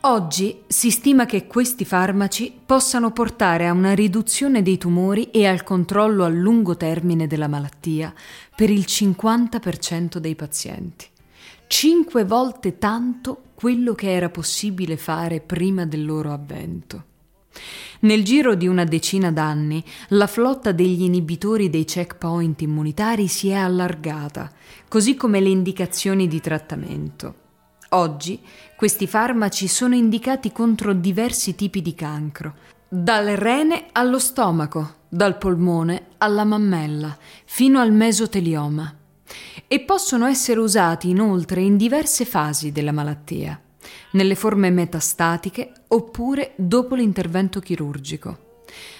Oggi 0.00 0.60
si 0.66 0.90
stima 0.90 1.26
che 1.26 1.46
questi 1.46 1.84
farmaci 1.84 2.50
possano 2.64 3.10
portare 3.10 3.66
a 3.66 3.72
una 3.72 3.92
riduzione 3.92 4.62
dei 4.62 4.78
tumori 4.78 5.24
e 5.30 5.46
al 5.46 5.62
controllo 5.62 6.24
a 6.24 6.28
lungo 6.28 6.74
termine 6.78 7.26
della 7.26 7.48
malattia 7.48 8.14
per 8.56 8.70
il 8.70 8.86
50% 8.88 10.16
dei 10.16 10.36
pazienti 10.36 11.12
cinque 11.66 12.24
volte 12.24 12.78
tanto 12.78 13.42
quello 13.64 13.94
che 13.94 14.12
era 14.12 14.28
possibile 14.28 14.98
fare 14.98 15.40
prima 15.40 15.86
del 15.86 16.04
loro 16.04 16.34
avvento. 16.34 17.04
Nel 18.00 18.22
giro 18.22 18.54
di 18.54 18.68
una 18.68 18.84
decina 18.84 19.32
d'anni 19.32 19.82
la 20.08 20.26
flotta 20.26 20.70
degli 20.70 21.00
inibitori 21.00 21.70
dei 21.70 21.86
checkpoint 21.86 22.60
immunitari 22.60 23.26
si 23.26 23.48
è 23.48 23.54
allargata, 23.54 24.52
così 24.86 25.14
come 25.14 25.40
le 25.40 25.48
indicazioni 25.48 26.28
di 26.28 26.40
trattamento. 26.42 27.34
Oggi 27.92 28.38
questi 28.76 29.06
farmaci 29.06 29.66
sono 29.66 29.94
indicati 29.94 30.52
contro 30.52 30.92
diversi 30.92 31.54
tipi 31.54 31.80
di 31.80 31.94
cancro, 31.94 32.56
dal 32.86 33.28
rene 33.28 33.86
allo 33.92 34.18
stomaco, 34.18 34.96
dal 35.08 35.38
polmone 35.38 36.08
alla 36.18 36.44
mammella, 36.44 37.16
fino 37.46 37.80
al 37.80 37.92
mesotelioma 37.92 38.94
e 39.66 39.80
possono 39.80 40.26
essere 40.26 40.60
usati 40.60 41.08
inoltre 41.08 41.62
in 41.62 41.76
diverse 41.76 42.24
fasi 42.24 42.72
della 42.72 42.92
malattia, 42.92 43.60
nelle 44.12 44.34
forme 44.34 44.70
metastatiche 44.70 45.72
oppure 45.88 46.52
dopo 46.56 46.94
l'intervento 46.94 47.60
chirurgico. 47.60 48.38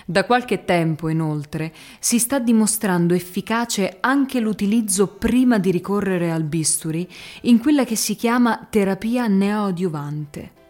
Da 0.07 0.25
qualche 0.25 0.65
tempo, 0.65 1.09
inoltre, 1.09 1.73
si 1.99 2.19
sta 2.19 2.39
dimostrando 2.39 3.15
efficace 3.15 3.97
anche 4.01 4.39
l'utilizzo 4.39 5.09
prima 5.09 5.59
di 5.59 5.71
ricorrere 5.71 6.31
al 6.31 6.45
bisturi 6.45 7.09
in 7.43 7.59
quella 7.59 7.85
che 7.85 7.97
si 7.97 8.15
chiama 8.15 8.67
terapia 8.69 9.27
neoadiuvante. 9.27 10.63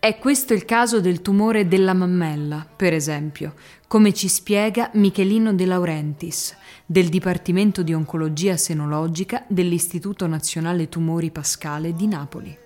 È 0.00 0.16
questo 0.16 0.54
il 0.54 0.64
caso 0.64 0.98
del 0.98 1.20
tumore 1.20 1.68
della 1.68 1.92
mammella, 1.92 2.66
per 2.74 2.94
esempio, 2.94 3.52
come 3.86 4.14
ci 4.14 4.28
spiega 4.28 4.88
Michelino 4.94 5.52
De 5.52 5.66
Laurentiis, 5.66 6.56
del 6.86 7.10
Dipartimento 7.10 7.82
di 7.82 7.92
Oncologia 7.92 8.56
Senologica 8.56 9.44
dell'Istituto 9.46 10.26
Nazionale 10.26 10.88
Tumori 10.88 11.30
Pascale 11.30 11.92
di 11.92 12.06
Napoli. 12.06 12.56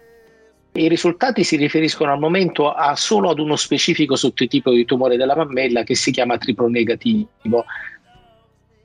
I 0.75 0.87
risultati 0.87 1.43
si 1.43 1.57
riferiscono 1.57 2.13
al 2.13 2.21
momento 2.21 2.71
a 2.71 2.95
solo 2.95 3.31
ad 3.31 3.41
uno 3.41 3.57
specifico 3.57 4.15
sottotipo 4.15 4.71
di 4.71 4.85
tumore 4.85 5.17
della 5.17 5.35
mammella 5.35 5.83
che 5.83 5.97
si 5.97 6.13
chiama 6.13 6.39
triplo 6.39 6.69
negativo. 6.69 7.65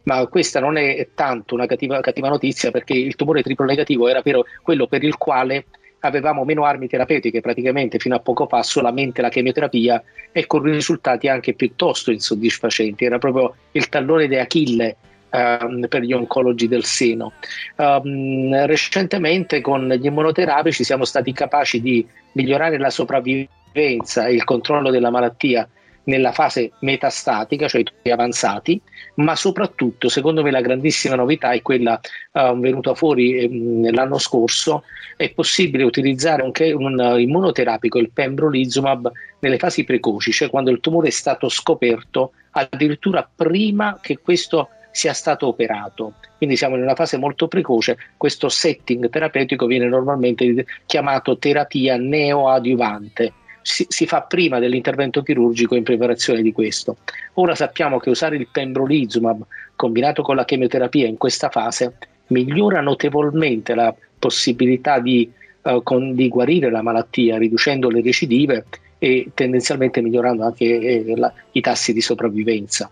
Ma 0.06 0.26
questa 0.26 0.60
non 0.60 0.76
è 0.78 1.10
tanto 1.14 1.54
una 1.54 1.68
cattiva, 1.68 2.00
cattiva 2.00 2.30
notizia 2.30 2.72
perché 2.72 2.94
il 2.94 3.16
tumore 3.16 3.44
triplo 3.44 3.66
negativo 3.66 4.08
era 4.08 4.24
quello 4.64 4.88
per 4.88 5.04
il 5.04 5.18
quale 5.18 5.66
avevamo 6.02 6.44
meno 6.46 6.66
armi 6.66 6.88
terapeutiche, 6.88 7.42
praticamente 7.42 8.00
fino 8.00 8.16
a 8.16 8.20
poco 8.20 8.48
fa 8.48 8.64
solamente 8.64 9.22
la 9.22 9.30
chemioterapia 9.30 10.02
e 10.32 10.46
con 10.46 10.62
risultati 10.62 11.28
anche 11.28 11.54
piuttosto 11.54 12.12
insoddisfacenti. 12.12 13.06
Era 13.06 13.18
proprio 13.18 13.56
il 13.72 13.90
tallone 13.90 14.28
di 14.28 14.38
Achille 14.38 14.96
um, 15.32 15.88
per 15.88 16.02
gli 16.02 16.14
oncologi 16.14 16.68
del 16.68 16.84
seno. 16.84 17.34
Um, 17.76 18.66
recentemente 18.66 19.62
con 19.62 19.88
gli 19.88 20.06
immunoterapici 20.06 20.84
siamo 20.84 21.06
stati 21.06 21.34
capaci 21.34 21.82
di 21.82 22.06
migliorare 22.34 22.78
la 22.78 22.90
sopravvivenza 22.90 24.26
e 24.28 24.34
il 24.34 24.44
controllo 24.44 24.90
della 24.92 25.10
malattia 25.10 25.68
nella 26.10 26.32
fase 26.32 26.72
metastatica, 26.80 27.68
cioè 27.68 27.84
tutti 27.84 28.10
avanzati, 28.10 28.82
ma 29.16 29.36
soprattutto, 29.36 30.10
secondo 30.10 30.42
me, 30.42 30.52
la 30.52 30.62
grandissima 30.62 31.16
novità 31.16 31.52
è 31.52 31.62
quella 31.62 32.00
uh, 32.34 32.58
venuta 32.60 32.96
fuori 32.96 33.38
eh, 33.38 33.92
l'anno 33.92 34.18
scorso, 34.18 34.84
è 35.16 35.32
possibile 35.32 35.84
utilizzare 35.84 36.42
un, 36.42 36.52
un 36.76 37.16
immunoterapico, 37.20 38.00
il 38.00 38.12
pembrolizumab, 38.12 39.12
nelle 39.40 39.58
fasi 39.58 39.84
precoci, 39.84 40.32
cioè 40.32 40.50
quando 40.50 40.72
il 40.72 40.82
tumore 40.82 41.08
è 41.08 41.12
stato 41.12 41.48
scoperto 41.48 42.34
addirittura 42.52 43.30
prima 43.34 44.00
che 44.02 44.18
questo 44.18 44.70
sia 44.92 45.14
stato 45.14 45.48
operato. 45.48 46.16
Quindi 46.38 46.58
siamo 46.58 46.76
in 46.76 46.82
una 46.82 46.96
fase 46.96 47.18
molto 47.18 47.48
precoce, 47.48 47.98
questo 48.18 48.50
setting 48.50 49.10
terapeutico 49.10 49.66
viene 49.66 49.88
normalmente 49.88 50.66
chiamato 50.86 51.38
terapia 51.38 51.98
neoadiuvante 51.98 53.34
si, 53.62 53.86
si, 53.90 54.06
fa 54.06 54.22
prima 54.22 54.60
dell'intervento 54.60 55.22
chirurgico 55.22 55.76
in 55.76 55.84
preparazione 55.84 56.42
di 56.42 56.52
questo. 56.52 56.98
Ora 57.36 57.56
sappiamo 57.56 58.00
che 58.00 58.10
usare 58.10 58.36
il 58.36 58.48
pembrolizumab 58.52 59.46
combinato 59.76 60.22
con 60.22 60.36
la 60.36 60.46
chemioterapia 60.46 61.08
in 61.08 61.18
questa 61.18 61.50
fase 61.50 61.96
migliora 62.28 62.82
notevolmente 62.82 63.76
la 63.76 63.94
possibilità 64.18 65.00
di, 65.00 65.32
uh, 65.62 65.82
con, 65.84 66.14
di 66.16 66.28
guarire 66.28 66.70
la 66.70 66.82
malattia, 66.82 67.38
riducendo 67.38 67.90
le 67.90 68.02
recidive 68.02 68.66
e 68.98 69.32
tendenzialmente 69.34 70.02
migliorando 70.02 70.44
anche 70.44 70.66
eh, 70.66 71.14
la, 71.16 71.32
i 71.52 71.62
tassi 71.62 71.94
di 71.94 72.02
sopravvivenza. 72.02 72.92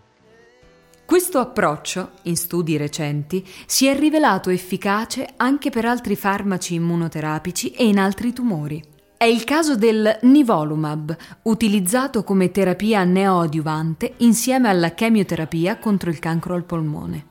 Questo 1.06 1.40
approccio, 1.40 2.12
in 2.24 2.36
studi 2.36 2.76
recenti, 2.76 3.46
si 3.66 3.88
è 3.88 3.98
rivelato 3.98 4.50
efficace 4.50 5.28
anche 5.38 5.70
per 5.70 5.86
altri 5.86 6.18
farmaci 6.18 6.74
immunoterapici 6.74 7.72
e 7.72 7.86
in 7.86 7.98
altri 7.98 8.34
tumori. 8.34 8.96
È 9.18 9.26
il 9.26 9.46
caso 9.46 9.76
del 9.76 10.20
nivolumab, 10.22 11.18
utilizzato 11.44 12.24
come 12.24 12.52
terapia 12.52 13.04
neoadiuvante 13.04 14.14
insieme 14.18 14.70
alla 14.70 14.94
chemioterapia 14.94 15.80
contro 15.80 16.12
il 16.12 16.20
cancro 16.20 16.54
al 16.54 16.64
polmone. 16.64 17.26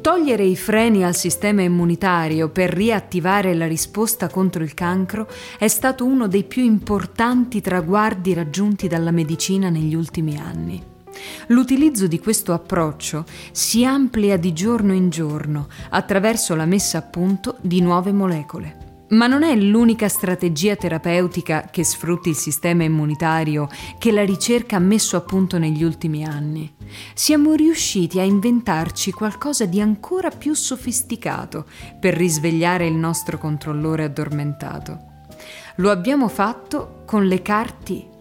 Togliere 0.00 0.42
i 0.42 0.56
freni 0.56 1.04
al 1.04 1.14
sistema 1.14 1.62
immunitario 1.62 2.48
per 2.48 2.70
riattivare 2.70 3.54
la 3.54 3.68
risposta 3.68 4.28
contro 4.28 4.64
il 4.64 4.74
cancro 4.74 5.28
è 5.60 5.68
stato 5.68 6.04
uno 6.04 6.26
dei 6.26 6.42
più 6.42 6.64
importanti 6.64 7.60
traguardi 7.60 8.34
raggiunti 8.34 8.88
dalla 8.88 9.12
medicina 9.12 9.68
negli 9.68 9.94
ultimi 9.94 10.36
anni. 10.38 10.90
L'utilizzo 11.52 12.06
di 12.06 12.18
questo 12.18 12.54
approccio 12.54 13.26
si 13.50 13.84
amplia 13.84 14.38
di 14.38 14.54
giorno 14.54 14.94
in 14.94 15.10
giorno 15.10 15.68
attraverso 15.90 16.54
la 16.54 16.64
messa 16.64 16.98
a 16.98 17.02
punto 17.02 17.58
di 17.60 17.82
nuove 17.82 18.10
molecole. 18.10 19.04
Ma 19.10 19.26
non 19.26 19.42
è 19.42 19.54
l'unica 19.54 20.08
strategia 20.08 20.76
terapeutica 20.76 21.68
che 21.70 21.84
sfrutti 21.84 22.30
il 22.30 22.36
sistema 22.36 22.84
immunitario 22.84 23.68
che 23.98 24.12
la 24.12 24.24
ricerca 24.24 24.76
ha 24.76 24.78
messo 24.78 25.18
a 25.18 25.20
punto 25.20 25.58
negli 25.58 25.84
ultimi 25.84 26.24
anni. 26.24 26.74
Siamo 27.12 27.52
riusciti 27.52 28.18
a 28.18 28.22
inventarci 28.22 29.12
qualcosa 29.12 29.66
di 29.66 29.82
ancora 29.82 30.30
più 30.30 30.54
sofisticato 30.54 31.66
per 32.00 32.14
risvegliare 32.14 32.86
il 32.86 32.94
nostro 32.94 33.36
controllore 33.36 34.04
addormentato. 34.04 35.10
Lo 35.76 35.90
abbiamo 35.90 36.28
fatto 36.28 37.02
con 37.04 37.26
le 37.26 37.42
CAR-T, 37.42 38.11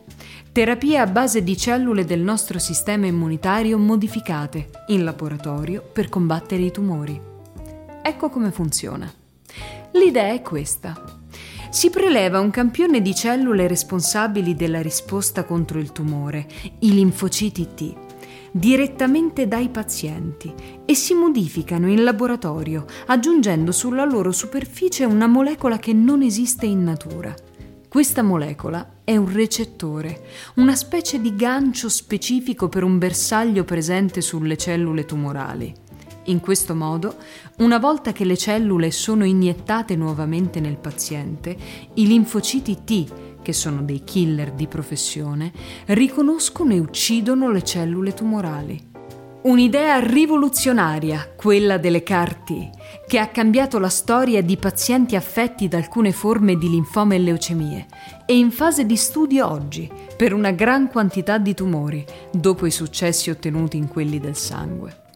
terapie 0.52 0.98
a 0.98 1.08
base 1.08 1.44
di 1.44 1.56
cellule 1.56 2.04
del 2.04 2.20
nostro 2.20 2.60
sistema 2.60 3.06
immunitario 3.06 3.78
modificate 3.78 4.70
in 4.88 5.06
laboratorio 5.06 5.82
per 5.82 6.10
combattere 6.10 6.64
i 6.64 6.72
tumori. 6.72 7.20
Ecco 8.02 8.30
come 8.30 8.52
funziona. 8.52 9.10
L'idea 9.92 10.34
è 10.34 10.42
questa. 10.42 11.20
Si 11.70 11.90
preleva 11.90 12.42
un 12.42 12.50
campione 12.50 13.02
di 13.02 13.16
cellule 13.16 13.66
responsabili 13.66 14.54
della 14.54 14.82
risposta 14.82 15.46
contro 15.46 15.80
il 15.80 15.94
tumore, 15.94 16.46
i 16.80 16.94
linfociti 16.94 17.70
T, 17.74 17.96
direttamente 18.52 19.48
dai 19.48 19.70
pazienti 19.70 20.54
e 20.84 20.94
si 20.96 21.14
modificano 21.14 21.88
in 21.88 22.04
laboratorio 22.04 22.86
aggiungendo 23.06 23.72
sulla 23.72 24.04
loro 24.04 24.34
superficie 24.34 25.06
una 25.06 25.28
molecola 25.28 25.78
che 25.78 25.94
non 25.94 26.22
esiste 26.22 26.66
in 26.66 26.84
natura. 26.84 27.34
Questa 27.88 28.22
molecola 28.22 29.01
è 29.12 29.18
un 29.18 29.30
recettore, 29.30 30.22
una 30.56 30.74
specie 30.74 31.20
di 31.20 31.36
gancio 31.36 31.90
specifico 31.90 32.70
per 32.70 32.84
un 32.84 32.98
bersaglio 32.98 33.66
presente 33.66 34.22
sulle 34.22 34.56
cellule 34.56 35.04
tumorali. 35.04 35.74
In 36.26 36.40
questo 36.40 36.76
modo, 36.76 37.18
una 37.58 37.78
volta 37.78 38.14
che 38.14 38.24
le 38.24 38.38
cellule 38.38 38.90
sono 38.90 39.26
iniettate 39.26 39.98
nuovamente 39.98 40.62
nel 40.62 40.78
paziente, 40.78 41.58
i 41.96 42.08
linfociti 42.08 42.84
T, 42.86 43.42
che 43.42 43.52
sono 43.52 43.82
dei 43.82 44.02
killer 44.06 44.54
di 44.54 44.68
professione, 44.68 45.52
riconoscono 45.88 46.72
e 46.72 46.80
uccidono 46.80 47.52
le 47.52 47.64
cellule 47.64 48.14
tumorali. 48.14 48.80
Un'idea 49.44 50.00
rivoluzionaria, 50.00 51.34
quella 51.36 51.78
delle 51.78 52.04
CAR-T, 52.04 52.70
che 53.12 53.20
ha 53.20 53.28
cambiato 53.28 53.78
la 53.78 53.90
storia 53.90 54.42
di 54.42 54.56
pazienti 54.56 55.18
affetti 55.18 55.68
da 55.68 55.76
alcune 55.76 56.14
forme 56.14 56.56
di 56.56 56.70
linfoma 56.70 57.14
e 57.14 57.20
leucemie 57.20 57.86
e 58.26 58.38
in 58.38 58.52
fase 58.52 58.86
di 58.86 58.96
studio 58.96 59.50
oggi 59.50 59.92
per 60.16 60.32
una 60.32 60.52
gran 60.52 60.88
quantità 60.88 61.38
di 61.38 61.54
tumori, 61.54 62.06
dopo 62.32 62.66
i 62.66 62.72
successi 62.72 63.30
ottenuti 63.30 63.76
in 63.76 63.90
quelli 63.90 64.18
del 64.18 64.38
sangue. 64.38 65.11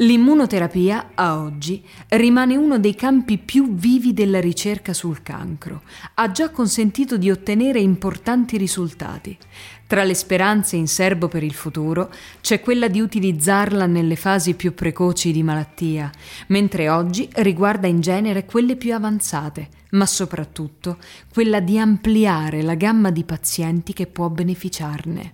L'immunoterapia, 0.00 1.10
a 1.14 1.38
oggi, 1.38 1.84
rimane 2.08 2.56
uno 2.56 2.78
dei 2.78 2.94
campi 2.94 3.36
più 3.36 3.74
vivi 3.74 4.14
della 4.14 4.40
ricerca 4.40 4.94
sul 4.94 5.22
cancro. 5.22 5.82
Ha 6.14 6.30
già 6.30 6.48
consentito 6.48 7.18
di 7.18 7.30
ottenere 7.30 7.80
importanti 7.80 8.56
risultati. 8.56 9.36
Tra 9.86 10.02
le 10.02 10.14
speranze 10.14 10.76
in 10.76 10.88
serbo 10.88 11.28
per 11.28 11.42
il 11.42 11.52
futuro 11.52 12.10
c'è 12.40 12.60
quella 12.60 12.88
di 12.88 12.98
utilizzarla 12.98 13.84
nelle 13.84 14.16
fasi 14.16 14.54
più 14.54 14.72
precoci 14.72 15.32
di 15.32 15.42
malattia, 15.42 16.10
mentre 16.46 16.88
oggi 16.88 17.28
riguarda 17.34 17.86
in 17.86 18.00
genere 18.00 18.46
quelle 18.46 18.76
più 18.76 18.94
avanzate, 18.94 19.68
ma 19.90 20.06
soprattutto 20.06 20.96
quella 21.30 21.60
di 21.60 21.78
ampliare 21.78 22.62
la 22.62 22.74
gamma 22.74 23.10
di 23.10 23.24
pazienti 23.24 23.92
che 23.92 24.06
può 24.06 24.30
beneficiarne. 24.30 25.32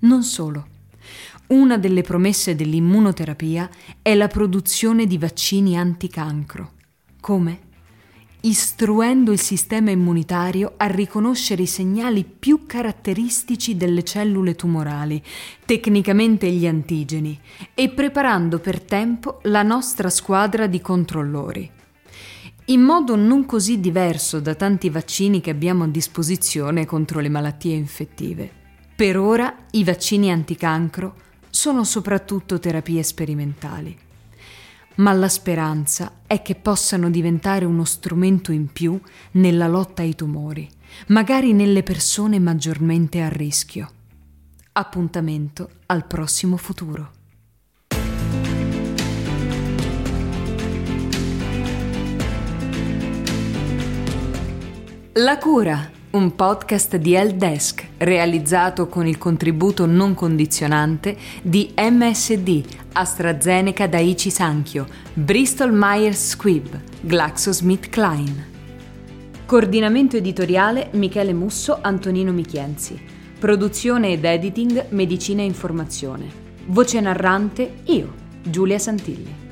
Non 0.00 0.22
solo. 0.22 0.77
Una 1.48 1.78
delle 1.78 2.02
promesse 2.02 2.54
dell'immunoterapia 2.54 3.70
è 4.02 4.14
la 4.14 4.28
produzione 4.28 5.06
di 5.06 5.16
vaccini 5.16 5.78
anticancro. 5.78 6.72
Come? 7.20 7.60
Istruendo 8.42 9.32
il 9.32 9.40
sistema 9.40 9.90
immunitario 9.90 10.74
a 10.76 10.84
riconoscere 10.88 11.62
i 11.62 11.66
segnali 11.66 12.24
più 12.24 12.66
caratteristici 12.66 13.78
delle 13.78 14.04
cellule 14.04 14.56
tumorali, 14.56 15.22
tecnicamente 15.64 16.50
gli 16.50 16.66
antigeni, 16.66 17.40
e 17.72 17.88
preparando 17.88 18.58
per 18.58 18.82
tempo 18.82 19.40
la 19.44 19.62
nostra 19.62 20.10
squadra 20.10 20.66
di 20.66 20.82
controllori. 20.82 21.70
In 22.66 22.82
modo 22.82 23.16
non 23.16 23.46
così 23.46 23.80
diverso 23.80 24.38
da 24.40 24.54
tanti 24.54 24.90
vaccini 24.90 25.40
che 25.40 25.48
abbiamo 25.48 25.84
a 25.84 25.88
disposizione 25.88 26.84
contro 26.84 27.20
le 27.20 27.30
malattie 27.30 27.74
infettive. 27.74 28.50
Per 28.94 29.16
ora 29.16 29.54
i 29.70 29.82
vaccini 29.82 30.30
anticancro 30.30 31.26
sono 31.58 31.82
soprattutto 31.82 32.60
terapie 32.60 33.02
sperimentali. 33.02 33.98
Ma 34.98 35.12
la 35.12 35.28
speranza 35.28 36.20
è 36.24 36.40
che 36.40 36.54
possano 36.54 37.10
diventare 37.10 37.64
uno 37.64 37.84
strumento 37.84 38.52
in 38.52 38.70
più 38.70 38.96
nella 39.32 39.66
lotta 39.66 40.02
ai 40.02 40.14
tumori, 40.14 40.70
magari 41.08 41.52
nelle 41.52 41.82
persone 41.82 42.38
maggiormente 42.38 43.22
a 43.22 43.28
rischio. 43.28 43.90
Appuntamento 44.70 45.68
al 45.86 46.06
prossimo 46.06 46.56
futuro. 46.56 47.10
La 55.14 55.38
cura 55.38 55.90
un 56.10 56.34
podcast 56.34 56.96
di 56.96 57.12
Helpdesk 57.12 57.86
realizzato 57.98 58.88
con 58.88 59.06
il 59.06 59.18
contributo 59.18 59.84
non 59.84 60.14
condizionante 60.14 61.16
di 61.42 61.74
MSD, 61.76 62.64
AstraZeneca 62.92 63.86
Daiichi 63.86 64.30
Sankyo, 64.30 64.86
Bristol 65.12 65.70
Myers 65.72 66.30
Squibb, 66.30 66.74
GlaxoSmithKline. 67.02 68.56
Coordinamento 69.44 70.16
editoriale 70.16 70.88
Michele 70.92 71.34
Musso, 71.34 71.78
Antonino 71.82 72.32
Michienzi. 72.32 72.98
Produzione 73.38 74.12
ed 74.12 74.24
editing 74.24 74.86
Medicina 74.90 75.42
e 75.42 75.46
Informazione. 75.46 76.26
Voce 76.66 77.00
narrante 77.00 77.80
io, 77.84 78.12
Giulia 78.42 78.78
Santilli. 78.78 79.47